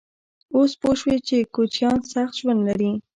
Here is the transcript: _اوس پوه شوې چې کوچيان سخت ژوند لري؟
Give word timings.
_اوس 0.55 0.71
پوه 0.81 0.95
شوې 0.99 1.17
چې 1.27 1.37
کوچيان 1.55 1.99
سخت 2.13 2.33
ژوند 2.39 2.61
لري؟ 2.67 2.91